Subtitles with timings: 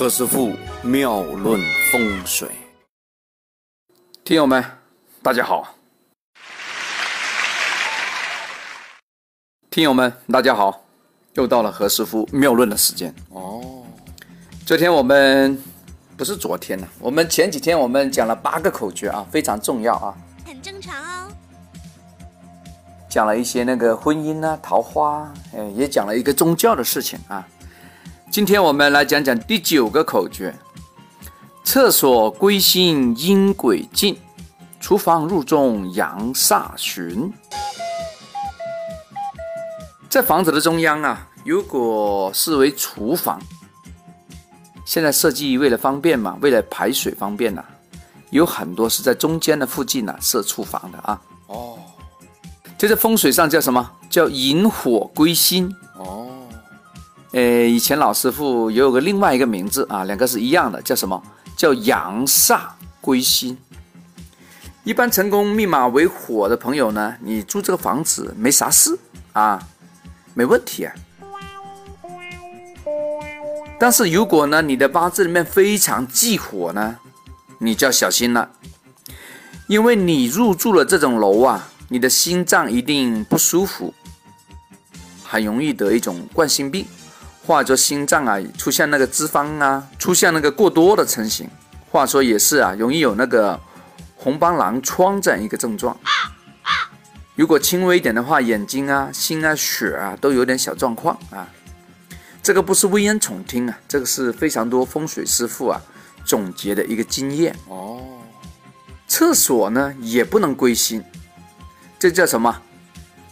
[0.00, 1.60] 何师傅妙论
[1.92, 2.48] 风水，
[4.24, 4.64] 听友们，
[5.22, 5.74] 大家好。
[9.70, 10.82] 听友们，大家好，
[11.34, 13.84] 又到了何师傅妙论的时间哦。
[14.64, 15.62] 昨天我们
[16.16, 21.30] 不是昨天呢，我们前几天我们讲了八个口诀啊，非常重要啊，很正常哦。
[23.06, 27.46] 讲了一些那个婚姻啊、桃花，哎，也讲了一个宗教的事情啊。
[28.30, 30.56] 今天我们来讲讲第九个口诀：
[31.64, 34.16] 厕所归心阴鬼进，
[34.78, 37.32] 厨房入中阳煞寻。
[40.08, 43.42] 在房子的中央啊，如果视为厨房，
[44.84, 47.64] 现在设计为了方便嘛，为了排水方便呐，
[48.30, 51.20] 有很多是在中间的附近呢设厨房的啊。
[51.48, 51.76] 哦，
[52.78, 53.90] 这在风水上叫什么？
[54.08, 55.74] 叫引火归心。
[57.32, 61.22] 呃，以前老师傅也有个另外一个名字啊，两个是一样的，叫什么？
[61.56, 62.60] 叫阳煞
[63.00, 63.56] 归心。
[64.82, 68.98] 一般成功密码为火的朋友呢，你住这个房子没啥事
[69.32, 69.62] 啊，
[70.34, 70.92] 没问题啊。
[73.78, 76.98] 但是如果呢，你的八字里面非常忌火呢，
[77.58, 78.50] 你就要小心了，
[79.68, 83.94] 因为你入住了这种楼啊，你的心脏一定不舒服，
[85.22, 86.84] 很容易得一种冠心病。
[87.46, 91.48] 或者心脏啊出现那个脂肪啊出现那个过多的成型，
[91.90, 93.58] 话说也是啊，容易有那个
[94.16, 95.98] 红斑狼疮这样一个症状。
[97.34, 101.48] 如果轻微一点的话，眼睛啊、心啊、血啊都有点小状况啊。
[102.42, 105.80] 这个不是危言耸听啊，这个是非常多风水师傅啊
[106.24, 108.02] 总结的一个经验哦。
[109.08, 111.02] 厕所呢也不能归心，
[111.98, 112.62] 这叫什么？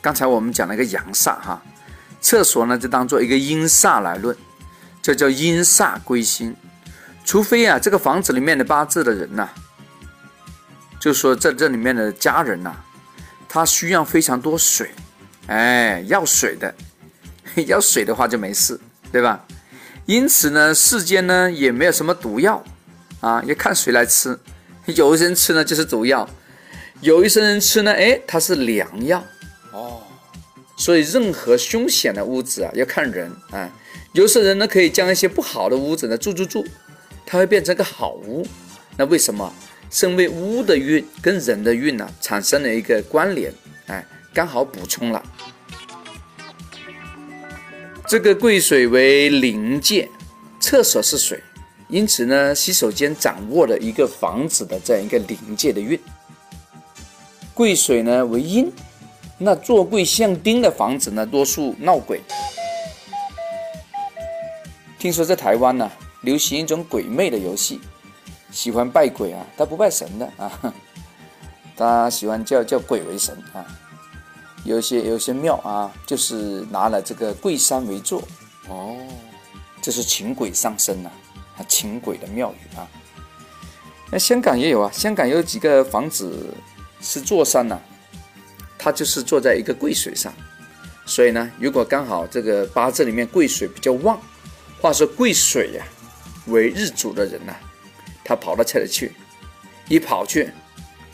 [0.00, 1.62] 刚才我们讲了一个阳煞哈。
[2.20, 4.36] 厕所呢，就当做一个阴煞来论，
[5.00, 6.54] 这叫阴煞归心。
[7.24, 9.48] 除非啊，这个房子里面的八字的人呐，
[10.98, 12.72] 就说在这里面的家人呐，
[13.48, 14.90] 他需要非常多水，
[15.46, 16.74] 哎，要水的，
[17.66, 18.80] 要水的话就没事，
[19.12, 19.44] 对吧？
[20.06, 22.64] 因此呢，世间呢也没有什么毒药
[23.20, 24.38] 啊，要看谁来吃。
[24.86, 26.26] 有一些人吃呢就是毒药，
[27.02, 29.22] 有一些人吃呢，哎，它是良药。
[30.78, 33.68] 所以，任何凶险的屋子啊，要看人啊。
[34.12, 36.64] 有些人呢，可以将一些不好的屋子呢住住住，
[37.26, 38.46] 它会变成个好屋。
[38.96, 39.52] 那为什么？
[39.90, 43.52] 是因为屋的运跟人的运呢产生了一个关联，
[43.86, 45.22] 哎，刚好补充了。
[48.06, 50.08] 这个贵水为临界，
[50.60, 51.42] 厕所是水，
[51.88, 55.98] 因此呢，洗手间掌握了一个房子的这样一个临界的运。
[57.52, 58.72] 贵水呢为阴。
[59.38, 62.20] 那坐柜向丁的房子呢，多数闹鬼。
[64.98, 65.88] 听说在台湾呢，
[66.22, 67.80] 流行一种鬼魅的游戏，
[68.50, 70.74] 喜欢拜鬼啊，他不拜神的啊，
[71.76, 73.64] 他喜欢叫叫鬼为神啊。
[74.64, 78.20] 有些有些庙啊，就是拿了这个贵山为座
[78.68, 78.96] 哦，
[79.80, 81.10] 这是请鬼上身呐，
[81.56, 82.88] 啊，请鬼的庙宇啊。
[84.10, 86.52] 那香港也有啊，香港有几个房子
[87.00, 87.78] 是座山呐。
[88.88, 90.32] 他就是坐在一个贵水上，
[91.04, 94.18] 所以呢，如果刚好这个八字里面贵水比较旺，
[94.80, 95.84] 话说贵水呀
[96.46, 97.54] 为日主的人呐，
[98.24, 99.12] 他跑到这里去，
[99.90, 100.48] 一跑去，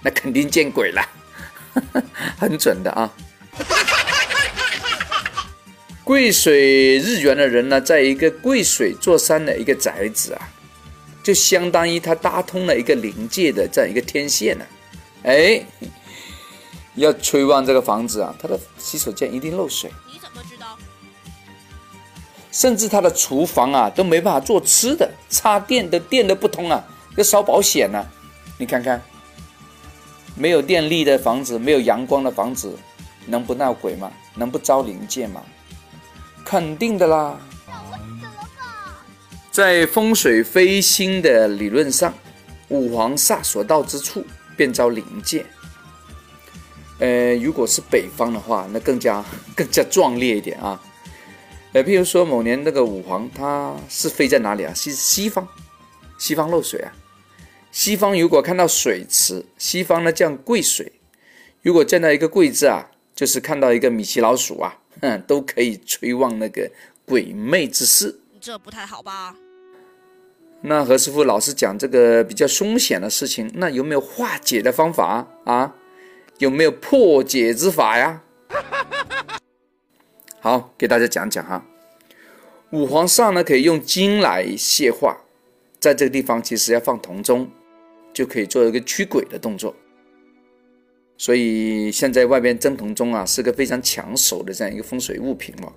[0.00, 1.06] 那肯定见鬼了，
[2.40, 3.12] 很准的啊。
[6.02, 10.48] 贵水日元的人呢，在一个贵水坐山的一个宅子啊，
[11.22, 14.64] 就相当于他搭通了一个临界的这样一个天线呢，
[15.24, 15.62] 哎。
[16.98, 19.90] 要催旺这个房子啊，它的洗手间一定漏水。
[20.06, 20.76] 你怎么知道？
[22.50, 26.84] 甚至它的厨房啊都没办法做吃的，插电的电都不通啊，
[27.16, 28.04] 要烧保险呢。
[28.58, 29.00] 你看看，
[30.34, 32.76] 没有电力的房子，没有阳光的房子，
[33.26, 34.10] 能不闹鬼吗？
[34.34, 35.42] 能不招灵界吗？
[36.44, 37.38] 肯定的啦。
[39.50, 42.14] 在风水飞星的理论上，
[42.68, 44.24] 五黄煞所到之处，
[44.56, 45.44] 便招灵界。
[46.98, 49.24] 呃，如果是北方的话，那更加
[49.54, 50.80] 更加壮烈一点啊。
[51.72, 54.72] 呃，譬如说某年那个五黄，它是飞在哪里啊？
[54.74, 55.46] 西西方，
[56.18, 56.92] 西方漏水啊。
[57.70, 60.90] 西方如果看到水池，西方呢降贵水。
[61.62, 66.70] 如果见到一个贵字啊，就是看到一个米奇老鼠啊，哼， 都可以催旺那个
[67.04, 68.18] 鬼魅之事。
[68.40, 69.36] 这不太好吧？
[70.62, 75.72] 那何师傅老是讲这个比较凶险的事情，那有没有化解的方法啊？
[76.38, 78.22] 有没有破解之法呀？
[80.40, 81.64] 好，给大家讲讲哈。
[82.70, 85.16] 五黄煞呢，可以用金来泄化，
[85.80, 87.50] 在这个地方其实要放铜钟，
[88.12, 89.74] 就可以做一个驱鬼的动作。
[91.16, 95.72] 所以现在外边蒸铜钟啊，是个非常抢手的这样一个风水物品嘛，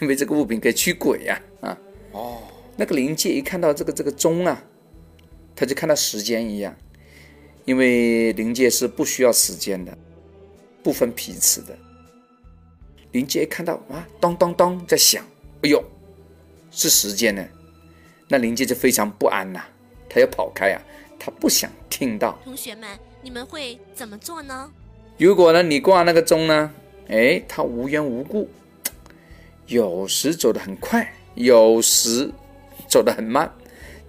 [0.00, 1.78] 因为这个物品可以驱鬼呀，啊，
[2.12, 2.38] 哦，
[2.76, 4.64] 那个灵界一看到这个这个钟啊，
[5.54, 6.74] 他就看到时间一样，
[7.64, 9.96] 因为灵界是不需要时间的，
[10.82, 11.76] 不分彼此的。
[13.12, 15.24] 灵界一看到啊，咚咚咚在响，
[15.62, 15.82] 哎呦，
[16.70, 17.46] 是时间呢，
[18.28, 19.62] 那灵界就非常不安呐，
[20.08, 20.82] 他要跑开啊，
[21.18, 22.38] 他不想听到。
[22.44, 22.88] 同学们。
[23.24, 24.68] 你们会怎么做呢？
[25.16, 26.74] 如果呢，你挂那个钟呢，
[27.06, 28.50] 哎，它无缘无故，
[29.68, 32.32] 有时走得很快，有时
[32.88, 33.48] 走得很慢，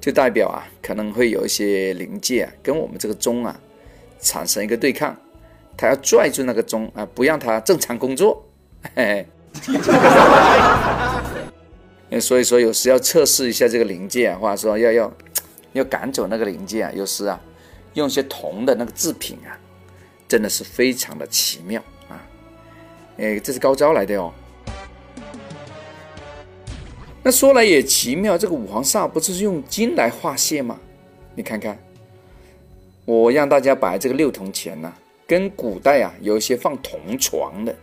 [0.03, 3.57] 就代表啊，可能会有一些灵界啊，跟我们这个钟啊，
[4.19, 5.15] 产生一个对抗，
[5.77, 8.45] 他要拽住那个钟啊，不让它正常工作。
[8.95, 9.25] 嘿
[12.11, 12.19] 嘿。
[12.19, 15.09] 所以说，有时要测试一下这个灵界啊，或者说要要
[15.71, 17.39] 要赶走那个灵界啊，有时啊。
[17.94, 19.55] 用些铜的那个制品啊，
[20.27, 22.19] 真的是非常的奇妙啊！
[23.17, 24.33] 哎，这是高招来的哦。
[27.24, 30.80] 那说来也奇妙，这个五黄煞不是用金来化泄吗？
[31.34, 31.78] 你看看，
[33.06, 34.94] 我让大家摆这个六铜钱呢，
[35.25, 37.75] 跟古代啊有一些放铜床的，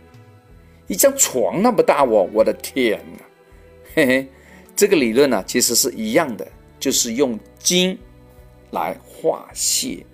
[0.87, 3.25] 一张床那么大哦，我的天哪！
[3.95, 4.27] 嘿嘿，
[4.75, 6.47] 这个理论呢其实是一样的，
[6.79, 7.97] 就是用金。
[8.73, 10.05] 来化解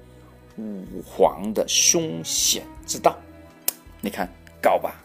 [0.58, 3.16] 五黄的凶险之道，
[4.02, 4.28] 你看
[4.60, 4.96] 高吧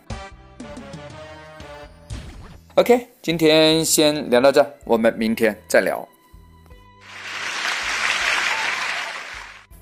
[2.75, 6.09] ？OK，今天先聊到这，我们明天再聊。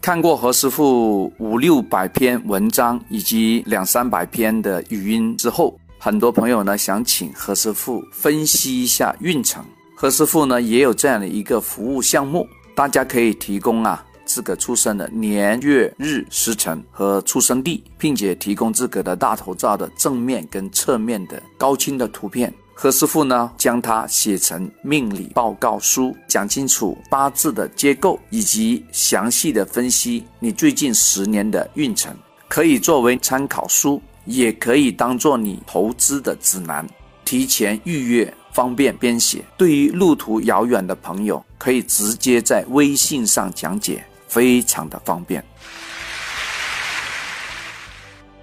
[0.00, 9.64] 看过何师傅五六百篇文章以及两三百篇的语音之后，很多朋友呢想请何师傅分析一下运程。
[9.94, 12.44] 何师傅呢也有这样的一个服务项目。
[12.74, 22.52] 大家可以提供啊自个出生的年月日时辰和出生地，并且提供自个的大头照的正面跟侧面的高清的图片。
[22.82, 32.16] 何师傅呢将它写成命理报告书，讲清楚八字的结构以及详细的分析你最近十年的运程，
[32.48, 36.88] 可以作为参考书，也可以当做你投资的指南。
[37.22, 38.34] 提前预约。
[38.52, 45.44] 方便编写，对于路途遥远的朋友，可以直接在微信上讲解，非常的方便。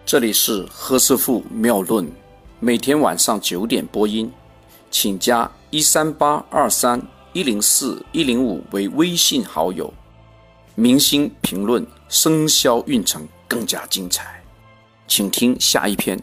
[0.05, 2.09] 这里是何师傅妙论，
[2.59, 4.31] 每天晚上九点播音，
[4.89, 6.99] 请加一三八二三
[7.31, 9.93] 一零四一零五为微信好友。
[10.73, 14.41] 明星评论，生肖运程更加精彩，
[15.07, 16.19] 请听下一篇。